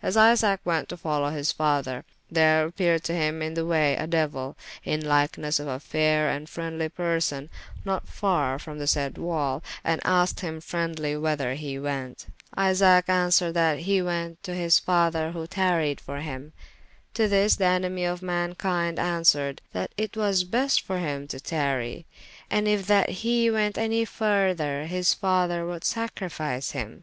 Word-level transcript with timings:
As 0.00 0.16
Isaac 0.16 0.60
went 0.64 0.88
to 0.90 0.96
follow 0.96 1.30
his 1.30 1.50
father, 1.50 2.04
there 2.30 2.66
appeared 2.66 3.02
to 3.02 3.14
him 3.14 3.42
in 3.42 3.54
the 3.54 3.66
way 3.66 3.96
a 3.96 4.06
Deuyl, 4.06 4.54
in 4.84 5.02
lykenesse 5.04 5.58
of 5.58 5.66
a 5.66 5.80
fayre 5.80 6.30
and 6.30 6.46
freendly 6.48 6.88
person, 6.88 7.50
not 7.84 8.06
farre 8.06 8.60
from 8.60 8.78
the 8.78 8.86
sayde 8.86 9.18
wall, 9.18 9.60
and 9.82 10.00
asked 10.04 10.38
hym 10.38 10.60
freendlye 10.60 11.20
whyther 11.20 11.54
he 11.54 11.80
went. 11.80 12.26
Isaac 12.56 13.06
answered 13.08 13.54
that 13.54 13.80
he 13.80 14.00
went 14.00 14.40
to 14.44 14.54
his 14.54 14.78
[p.352] 14.78 14.84
father 14.86 15.30
who 15.32 15.48
tarryed 15.48 16.00
for 16.00 16.20
him. 16.20 16.52
To 17.14 17.26
this 17.26 17.56
the 17.56 17.64
enemie 17.64 18.04
of 18.04 18.20
mankynde 18.20 19.00
answered, 19.00 19.62
that 19.72 19.90
it 19.96 20.16
was 20.16 20.44
best 20.44 20.80
for 20.82 20.98
hym 21.00 21.26
to 21.26 21.40
tarrye, 21.40 22.04
and 22.48 22.68
yf 22.68 22.86
that 22.86 23.10
he 23.10 23.50
went 23.50 23.74
anye 23.74 24.06
further, 24.06 24.86
his 24.86 25.12
father 25.12 25.66
would 25.66 25.82
sacrifice 25.82 26.70
him. 26.70 27.02